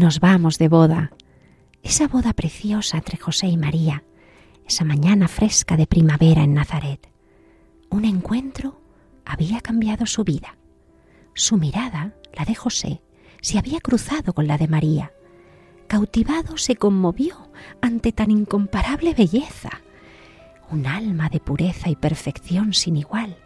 Nos 0.00 0.18
vamos 0.18 0.56
de 0.56 0.68
boda. 0.68 1.12
Esa 1.82 2.08
boda 2.08 2.32
preciosa 2.32 2.96
entre 2.96 3.18
José 3.18 3.48
y 3.48 3.58
María, 3.58 4.02
esa 4.66 4.82
mañana 4.82 5.28
fresca 5.28 5.76
de 5.76 5.86
primavera 5.86 6.42
en 6.42 6.54
Nazaret. 6.54 7.10
Un 7.90 8.06
encuentro 8.06 8.80
había 9.26 9.60
cambiado 9.60 10.06
su 10.06 10.24
vida. 10.24 10.56
Su 11.34 11.58
mirada, 11.58 12.14
la 12.32 12.46
de 12.46 12.54
José, 12.54 13.02
se 13.42 13.58
había 13.58 13.78
cruzado 13.80 14.32
con 14.32 14.46
la 14.46 14.56
de 14.56 14.68
María. 14.68 15.12
Cautivado 15.86 16.56
se 16.56 16.76
conmovió 16.76 17.50
ante 17.82 18.10
tan 18.10 18.30
incomparable 18.30 19.12
belleza. 19.12 19.82
Un 20.70 20.86
alma 20.86 21.28
de 21.28 21.40
pureza 21.40 21.90
y 21.90 21.96
perfección 21.96 22.72
sin 22.72 22.96
igual. 22.96 23.36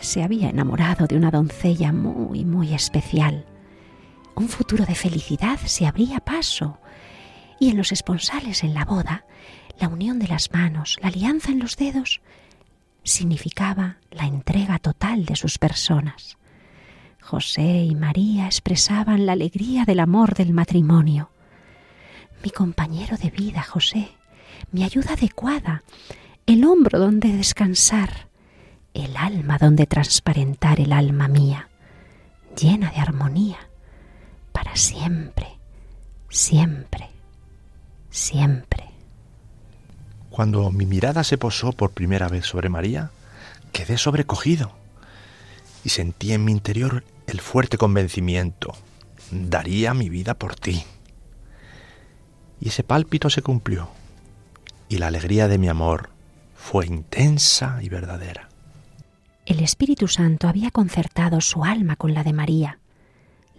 Se 0.00 0.22
había 0.22 0.50
enamorado 0.50 1.08
de 1.08 1.16
una 1.16 1.32
doncella 1.32 1.92
muy, 1.92 2.44
muy 2.44 2.74
especial 2.74 3.44
un 4.34 4.48
futuro 4.48 4.84
de 4.86 4.94
felicidad 4.94 5.58
se 5.58 5.86
abría 5.86 6.20
paso. 6.20 6.78
Y 7.58 7.70
en 7.70 7.76
los 7.76 7.92
esponsales 7.92 8.64
en 8.64 8.74
la 8.74 8.84
boda, 8.84 9.24
la 9.78 9.88
unión 9.88 10.18
de 10.18 10.28
las 10.28 10.52
manos, 10.52 10.98
la 11.00 11.08
alianza 11.08 11.50
en 11.50 11.58
los 11.58 11.76
dedos, 11.76 12.20
significaba 13.02 13.96
la 14.10 14.26
entrega 14.26 14.78
total 14.78 15.24
de 15.24 15.36
sus 15.36 15.58
personas. 15.58 16.38
José 17.20 17.84
y 17.84 17.94
María 17.94 18.46
expresaban 18.46 19.26
la 19.26 19.32
alegría 19.32 19.84
del 19.84 20.00
amor 20.00 20.34
del 20.34 20.52
matrimonio. 20.52 21.30
Mi 22.42 22.50
compañero 22.50 23.16
de 23.16 23.30
vida, 23.30 23.62
José, 23.62 24.08
mi 24.72 24.84
ayuda 24.84 25.12
adecuada, 25.12 25.82
el 26.46 26.64
hombro 26.64 26.98
donde 26.98 27.32
descansar, 27.36 28.28
el 28.94 29.16
alma 29.16 29.58
donde 29.58 29.86
transparentar 29.86 30.80
el 30.80 30.92
alma 30.92 31.28
mía, 31.28 31.68
llena 32.60 32.90
de 32.90 32.96
armonía, 32.96 33.69
para 34.70 34.80
siempre, 34.80 35.48
siempre, 36.28 37.08
siempre. 38.08 38.84
Cuando 40.30 40.70
mi 40.70 40.86
mirada 40.86 41.24
se 41.24 41.38
posó 41.38 41.72
por 41.72 41.90
primera 41.90 42.28
vez 42.28 42.46
sobre 42.46 42.68
María, 42.68 43.10
quedé 43.72 43.98
sobrecogido 43.98 44.70
y 45.82 45.88
sentí 45.88 46.32
en 46.32 46.44
mi 46.44 46.52
interior 46.52 47.02
el 47.26 47.40
fuerte 47.40 47.78
convencimiento, 47.78 48.72
daría 49.32 49.92
mi 49.92 50.08
vida 50.08 50.34
por 50.34 50.54
ti. 50.54 50.84
Y 52.60 52.68
ese 52.68 52.84
pálpito 52.84 53.28
se 53.28 53.42
cumplió, 53.42 53.88
y 54.88 54.98
la 54.98 55.08
alegría 55.08 55.48
de 55.48 55.58
mi 55.58 55.68
amor 55.68 56.10
fue 56.54 56.86
intensa 56.86 57.80
y 57.82 57.88
verdadera. 57.88 58.48
El 59.46 59.58
Espíritu 59.60 60.06
Santo 60.06 60.46
había 60.46 60.70
concertado 60.70 61.40
su 61.40 61.64
alma 61.64 61.96
con 61.96 62.14
la 62.14 62.22
de 62.22 62.32
María, 62.32 62.79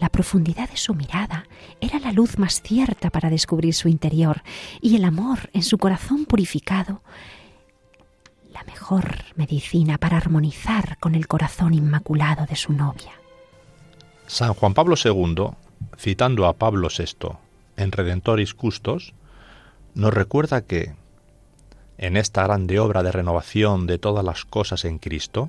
la 0.01 0.09
profundidad 0.09 0.67
de 0.67 0.77
su 0.77 0.95
mirada 0.95 1.45
era 1.79 1.99
la 1.99 2.11
luz 2.11 2.39
más 2.39 2.61
cierta 2.63 3.11
para 3.11 3.29
descubrir 3.29 3.75
su 3.75 3.87
interior 3.87 4.41
y 4.81 4.95
el 4.95 5.05
amor 5.05 5.51
en 5.53 5.61
su 5.61 5.77
corazón 5.77 6.25
purificado 6.25 7.03
la 8.51 8.63
mejor 8.63 9.23
medicina 9.35 9.99
para 9.99 10.17
armonizar 10.17 10.97
con 10.99 11.13
el 11.13 11.27
corazón 11.27 11.75
inmaculado 11.75 12.47
de 12.47 12.55
su 12.55 12.73
novia. 12.73 13.11
San 14.25 14.55
Juan 14.55 14.73
Pablo 14.73 14.95
II, 15.01 15.51
citando 15.97 16.47
a 16.47 16.53
Pablo 16.53 16.87
VI 16.89 17.37
en 17.77 17.91
Redentoris 17.91 18.55
Custos, 18.55 19.13
nos 19.93 20.13
recuerda 20.13 20.61
que 20.61 20.95
en 21.99 22.17
esta 22.17 22.43
grande 22.43 22.79
obra 22.79 23.03
de 23.03 23.11
renovación 23.11 23.85
de 23.85 23.99
todas 23.99 24.25
las 24.25 24.45
cosas 24.45 24.83
en 24.83 24.97
Cristo, 24.97 25.45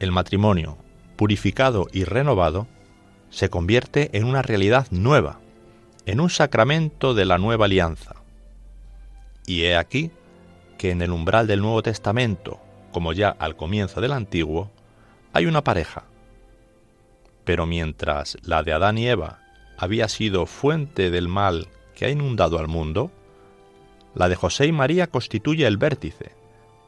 el 0.00 0.10
matrimonio, 0.10 0.76
purificado 1.16 1.86
y 1.92 2.02
renovado, 2.02 2.66
se 3.30 3.50
convierte 3.50 4.10
en 4.16 4.24
una 4.24 4.42
realidad 4.42 4.86
nueva, 4.90 5.40
en 6.06 6.20
un 6.20 6.30
sacramento 6.30 7.14
de 7.14 7.24
la 7.24 7.38
nueva 7.38 7.66
alianza. 7.66 8.16
Y 9.46 9.64
he 9.64 9.76
aquí 9.76 10.10
que 10.78 10.90
en 10.90 11.02
el 11.02 11.10
umbral 11.10 11.46
del 11.46 11.60
Nuevo 11.60 11.82
Testamento, 11.82 12.60
como 12.92 13.12
ya 13.12 13.30
al 13.30 13.56
comienzo 13.56 14.00
del 14.00 14.12
Antiguo, 14.12 14.70
hay 15.32 15.46
una 15.46 15.62
pareja. 15.62 16.04
Pero 17.44 17.66
mientras 17.66 18.36
la 18.42 18.62
de 18.62 18.72
Adán 18.72 18.98
y 18.98 19.08
Eva 19.08 19.40
había 19.78 20.08
sido 20.08 20.46
fuente 20.46 21.10
del 21.10 21.28
mal 21.28 21.68
que 21.94 22.06
ha 22.06 22.10
inundado 22.10 22.58
al 22.58 22.68
mundo, 22.68 23.10
la 24.14 24.28
de 24.28 24.36
José 24.36 24.66
y 24.66 24.72
María 24.72 25.06
constituye 25.08 25.66
el 25.66 25.76
vértice, 25.76 26.32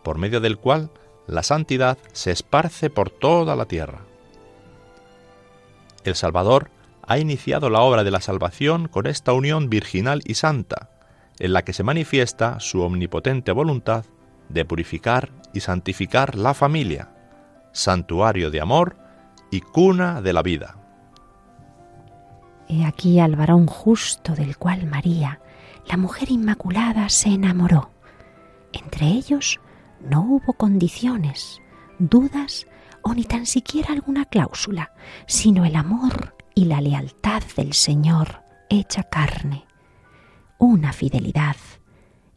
por 0.03 0.19
medio 0.19 0.41
del 0.41 0.59
cual 0.59 0.91
la 1.27 1.43
santidad 1.43 1.99
se 2.13 2.31
esparce 2.31 2.89
por 2.89 3.11
toda 3.11 3.55
la 3.55 3.67
tierra 3.67 4.08
el 6.05 6.15
Salvador 6.15 6.71
ha 7.07 7.19
iniciado 7.19 7.71
la 7.71 7.81
obra 7.81 8.05
de 8.05 8.11
la 8.11 8.21
salvación 8.21 8.89
con 8.89 9.07
esta 9.07 9.33
unión 9.33 9.71
virginal 9.71 10.23
y 10.27 10.35
santa, 10.35 10.91
en 11.39 11.53
la 11.53 11.63
que 11.63 11.73
se 11.73 11.83
manifiesta 11.83 12.61
su 12.61 12.83
omnipotente 12.83 13.53
voluntad 13.53 14.05
de 14.49 14.65
purificar 14.65 15.31
y 15.53 15.61
santificar 15.61 16.35
la 16.35 16.55
familia, 16.55 17.11
santuario 17.73 18.51
de 18.51 18.61
amor 18.61 18.97
y 19.51 19.61
cuna 19.61 20.21
de 20.21 20.33
la 20.33 20.43
vida. 20.43 20.77
He 22.69 22.85
aquí 22.85 23.19
al 23.21 23.37
varón 23.37 23.67
justo 23.67 24.35
del 24.35 24.59
cual 24.59 24.87
María, 24.87 25.41
la 25.87 25.97
mujer 25.97 26.31
inmaculada, 26.31 27.09
se 27.09 27.31
enamoró. 27.31 27.91
Entre 28.73 29.07
ellos 29.07 29.59
no 30.01 30.21
hubo 30.21 30.53
condiciones, 30.53 31.63
dudas 31.99 32.67
o 33.03 33.15
ni 33.15 33.25
tan 33.25 33.47
siquiera 33.47 33.93
alguna 33.93 34.25
cláusula, 34.25 34.93
sino 35.27 35.65
el 35.65 35.77
amor 35.77 36.37
y 36.55 36.65
la 36.65 36.81
lealtad 36.81 37.43
del 37.57 37.73
Señor 37.73 38.43
hecha 38.69 39.05
carne, 39.05 39.67
una 40.59 40.93
fidelidad 40.93 41.57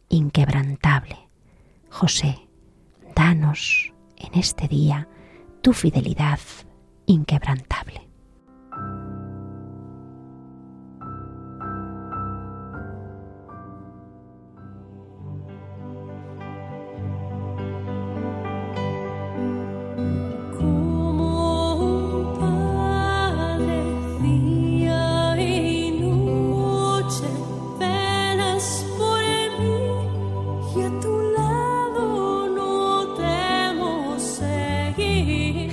inquebrantable. 0.08 1.28
José, 1.90 2.48
danos 3.14 3.92
en 4.16 4.38
este 4.38 4.68
día 4.68 5.08
tu 5.60 5.72
fidelidad 5.72 6.40
inquebrantable. 7.06 8.08